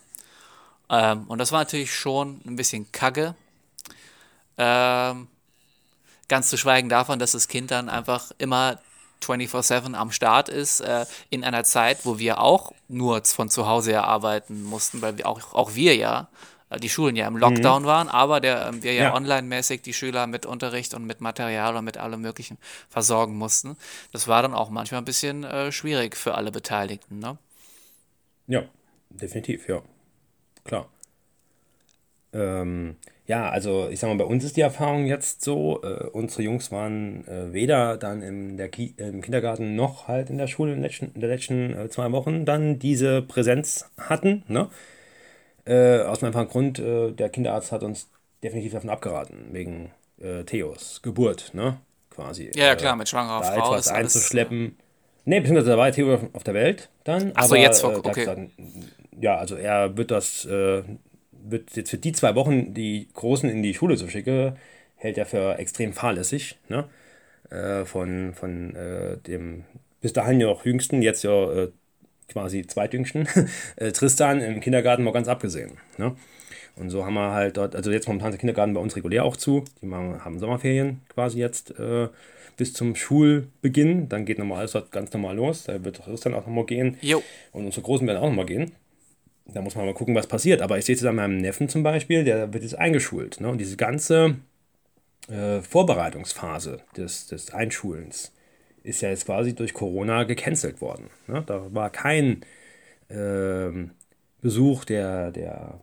[0.88, 3.34] Ähm, und das war natürlich schon ein bisschen kacke.
[4.58, 5.28] Ähm,
[6.28, 8.78] ganz zu schweigen davon, dass das Kind dann einfach immer
[9.22, 13.92] 24-7 am Start ist, äh, in einer Zeit, wo wir auch nur von zu Hause
[13.92, 16.28] her arbeiten mussten, weil wir auch, auch wir ja,
[16.82, 19.14] die Schulen ja im Lockdown waren, aber der, ähm, wir ja, Ja.
[19.14, 23.76] online-mäßig die Schüler mit Unterricht und mit Material und mit allem Möglichen versorgen mussten.
[24.12, 27.18] Das war dann auch manchmal ein bisschen äh, schwierig für alle Beteiligten.
[27.20, 27.38] Ne?
[28.48, 28.64] Ja,
[29.10, 29.82] definitiv, ja.
[30.64, 30.88] Klar.
[32.32, 36.42] Ähm, ja, also ich sag mal, bei uns ist die Erfahrung jetzt so, äh, unsere
[36.42, 40.72] Jungs waren äh, weder dann im, der Ki im Kindergarten noch halt in der Schule
[40.72, 44.68] in den letzten, in den letzten äh, zwei Wochen dann diese Präsenz hatten, ne?
[45.66, 48.08] Äh, aus dem einfachen Grund, äh, der Kinderarzt hat uns
[48.42, 51.78] definitiv davon abgeraten, wegen äh, Theos Geburt, ne?
[52.10, 52.50] Quasi.
[52.54, 54.76] Ja, ja, Äh, klar, mit schwangerer da Frau etwas einzuschleppen.
[55.24, 57.32] Nee, beziehungsweise da war Theo auf- der Welt dann.
[57.34, 58.12] Ach so, aber, jetzt, äh, okay.
[58.12, 58.40] gesagt,
[59.20, 60.82] ja, also er wird das, äh,
[61.32, 64.56] wird jetzt für die zwei Wochen die Großen in die Schule zu schicken,
[64.96, 66.88] hält er für extrem fahrlässig, ne?
[67.84, 68.74] Von von
[69.26, 69.64] dem
[70.00, 71.68] bis dahin ja auch jüngsten, jetzt ja äh,
[72.28, 73.28] quasi zweitjüngsten,
[73.76, 76.14] äh, Tristan im Kindergarten mal ganz abgesehen, ne?
[76.76, 79.24] Und so haben wir halt dort, also jetzt momentan ist der Kindergarten bei uns regulär
[79.24, 79.64] auch zu.
[79.80, 82.08] Die machen, haben Sommerferien quasi jetzt äh,
[82.56, 84.08] bis zum Schulbeginn.
[84.10, 85.64] Dann geht nochmal alles dort ganz normal los.
[85.64, 86.98] Da wird Tristan auch nochmal gehen.
[87.00, 87.22] Jo.
[87.52, 88.72] Und unsere Großen werden auch nochmal gehen.
[89.46, 90.60] Da muss man mal gucken, was passiert.
[90.60, 93.40] Aber ich sehe jetzt an meinem Neffen zum Beispiel, der wird jetzt eingeschult.
[93.40, 93.48] Ne?
[93.48, 94.36] Und diese ganze
[95.28, 98.32] äh, Vorbereitungsphase des, des Einschulens
[98.86, 101.10] ist ja jetzt quasi durch Corona gecancelt worden.
[101.26, 101.42] Ne?
[101.46, 102.42] Da war kein
[103.10, 103.90] ähm,
[104.40, 105.80] Besuch der, der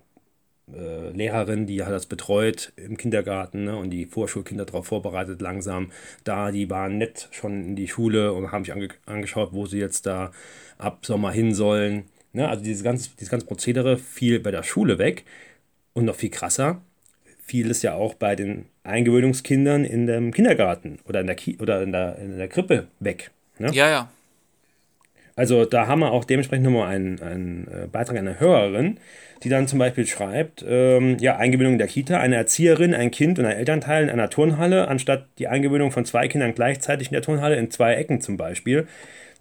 [0.74, 5.92] äh, Lehrerin, die hat das betreut im Kindergarten ne, und die Vorschulkinder darauf vorbereitet langsam.
[6.24, 9.80] Da, die waren nett schon in die Schule und haben sich ange angeschaut, wo sie
[9.80, 10.32] jetzt da
[10.78, 12.06] ab Sommer hin sollen.
[12.32, 15.26] Ne, also dieses ganze, dieses ganze Prozedere fiel bei der Schule weg
[15.94, 16.82] und noch viel krasser,
[17.44, 21.82] fiel es ja auch bei den Eingewöhnungskindern in dem Kindergarten oder in der, Ki oder
[21.82, 23.32] in der, in der Krippe weg.
[23.60, 23.70] Ne?
[23.74, 24.10] Ja, ja.
[25.36, 29.00] Also da haben wir auch dementsprechend nochmal einen, einen äh, Beitrag einer Hörerin,
[29.44, 33.40] die dann zum Beispiel schreibt, ähm, ja, Eingewöhnung in der Kita, eine Erzieherin, ein Kind
[33.40, 37.24] und ein Elternteil in einer Turnhalle, anstatt die Eingewöhnung von zwei Kindern gleichzeitig in der
[37.24, 38.88] Turnhalle in zwei Ecken zum Beispiel.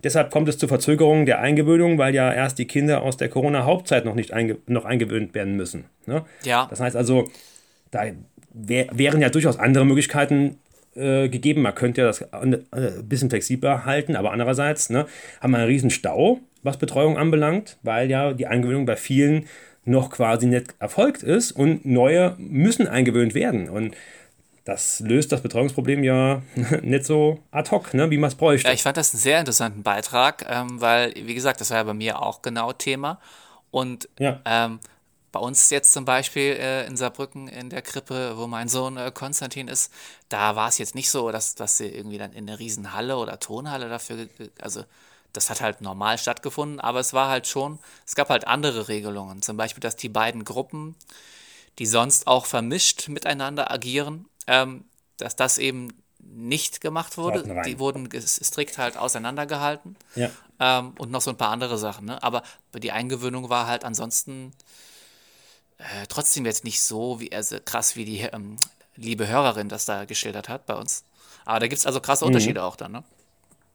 [0.03, 4.05] Deshalb kommt es zu Verzögerungen der Eingewöhnung, weil ja erst die Kinder aus der Corona-Hauptzeit
[4.05, 5.85] noch nicht einge noch eingewöhnt werden müssen.
[6.07, 6.25] Ne?
[6.43, 6.67] Ja.
[6.69, 7.31] Das heißt also,
[7.93, 8.07] da
[8.53, 10.59] wär, wären ja durchaus andere Möglichkeiten
[10.95, 11.63] äh, gegeben.
[11.63, 15.07] Man könnte ja das an- äh, ein bisschen flexibler halten, aber andererseits ne,
[15.41, 19.47] haben wir einen riesen Stau, was Betreuung anbelangt, weil ja die Eingewöhnung bei vielen
[19.85, 23.69] noch quasi nicht erfolgt ist und neue müssen eingewöhnt werden.
[23.69, 23.97] Und
[24.65, 26.43] das löst das Betreuungsproblem ja
[26.83, 28.69] nicht so ad hoc, ne, wie man es bräuchte.
[28.69, 31.83] Ja, ich fand das einen sehr interessanten Beitrag, ähm, weil, wie gesagt, das war ja
[31.85, 33.19] bei mir auch genau Thema.
[33.73, 34.41] Und Ja.
[34.45, 34.79] ähm,
[35.33, 39.11] bei uns jetzt zum Beispiel äh, in Saarbrücken in der Krippe, wo mein Sohn äh,
[39.13, 39.91] Konstantin ist,
[40.29, 43.41] da war es jetzt nicht so, dass, dass sie irgendwie dann in eine Riesenhalle oder
[43.41, 44.29] Tonhalle dafür,
[44.61, 44.85] also
[45.33, 49.41] das hat halt normal stattgefunden, aber es war halt schon, es gab halt andere Regelungen.
[49.41, 50.95] Zum Beispiel, dass die beiden Gruppen,
[51.79, 54.85] die sonst auch vermischt miteinander agieren, ähm,
[55.17, 57.63] dass das eben nicht gemacht wurde.
[57.65, 59.97] Die wurden strikt halt auseinandergehalten.
[60.15, 60.31] Ja.
[60.61, 62.07] Ähm, und noch so ein paar andere Sachen.
[62.07, 62.23] Ne?
[62.23, 62.43] Aber
[62.75, 64.53] die Eingewöhnung war halt ansonsten
[65.83, 68.57] äh, trotzdem jetzt nicht so wie also krass, wie die ähm,
[68.97, 71.05] liebe Hörerin das da geschildert hat bei uns.
[71.45, 72.93] Aber da gibt es also krasse Unterschiede auch dann.
[72.93, 73.05] Ne?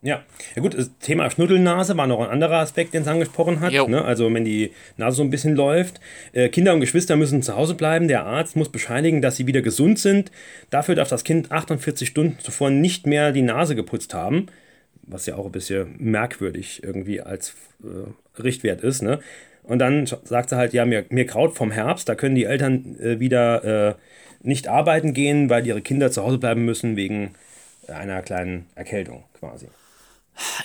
[0.04, 0.24] Ja,
[0.56, 3.74] ja gut, das Thema Schnuddelnase war noch ein anderer Aspekt, den es angesprochen hat.
[3.88, 4.06] Ne?
[4.06, 6.00] Also wenn die Nase so ein bisschen läuft.
[6.34, 8.08] Äh, Kinder und Geschwister müssen zu Hause bleiben.
[8.08, 10.32] Der Arzt muss bescheinigen, dass sie wieder gesund sind.
[10.70, 14.48] Dafür darf das Kind 48 Stunden zuvor nicht mehr die Nase geputzt haben.
[15.02, 19.02] Was ja auch ein bisschen merkwürdig irgendwie als äh, Richtwert ist.
[19.02, 19.20] Ne?
[19.68, 22.08] Und dann sagt sie halt, ja, mir, mir graut vom Herbst.
[22.08, 23.96] Da können die Eltern äh, wieder äh,
[24.42, 27.36] nicht arbeiten gehen, weil ihre Kinder zu Hause bleiben müssen wegen
[27.88, 29.68] einer kleinen Erkältung quasi.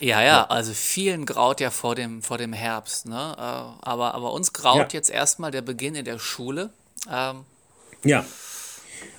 [0.01, 3.07] Ja, ja, also vielen graut ja vor dem, vor dem Herbst.
[3.07, 3.35] Ne?
[3.37, 4.89] Äh, aber, aber uns graut Ja.
[4.93, 6.71] jetzt erstmal der Beginn in der Schule.
[7.11, 7.45] Ähm,
[8.05, 8.25] Ja.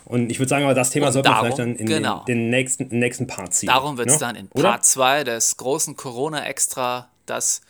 [0.06, 2.24] Und ich würde sagen, aber das Thema sollten wir vielleicht dann in genau.
[2.26, 3.68] den, den nächsten, den nächsten Part ziehen.
[3.68, 4.20] darum wird es ne?
[4.20, 4.48] dann in?
[4.50, 7.62] Part 2 des großen Corona-Extra das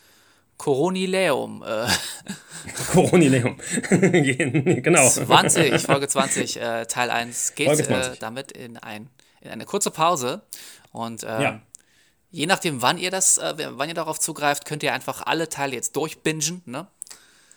[0.57, 1.87] Coronileum äh,
[2.93, 3.57] Coronileum.
[3.89, 5.07] genau.
[5.09, 8.19] 20, Folge 20, äh, Teil 1 geht äh, 20.
[8.19, 9.09] damit in, ein,
[9.41, 10.41] in eine kurze Pause.
[10.91, 11.61] Und ähm, Ja.
[12.31, 15.73] je nachdem, wann ihr das, äh, wann ihr darauf zugreift, könnt ihr einfach alle Teile
[15.75, 16.87] jetzt durchbingen, ne?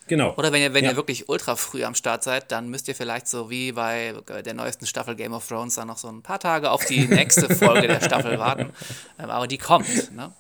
[0.09, 0.35] Genau.
[0.37, 0.91] Oder wenn ihr, wenn Ja.
[0.93, 4.55] ihr wirklich ultra früh am Start seid, dann müsst ihr vielleicht so wie bei der
[4.55, 7.89] neuesten Staffel Game of Thrones dann noch so ein paar Tage auf die nächste Folge
[7.89, 8.71] der Staffel warten.
[9.19, 10.13] Ähm, aber die kommt.
[10.15, 10.33] Ne?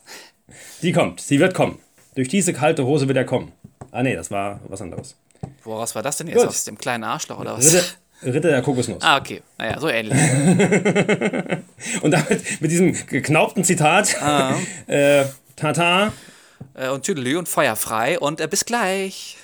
[0.82, 1.80] Die kommt, sie wird kommen.
[2.16, 3.52] Durch diese kalte Hose wird er kommen.
[3.92, 5.14] Ah nee, das war was anderes.
[5.62, 6.38] Woraus war das denn jetzt?
[6.38, 6.48] Gut.
[6.48, 7.96] Aus dem kleinen Arschloch oder Ritter, was?
[8.24, 9.02] Ritter der Kokosnuss.
[9.02, 9.42] Ah, okay.
[9.58, 10.18] Naja, so ähnlich.
[12.02, 14.16] Und damit mit diesem geknaubten Zitat,
[14.86, 15.24] äh,
[15.54, 16.12] Tata,
[16.74, 19.36] Äh, und Tüdelü und Feuer frei und äh, bis gleich.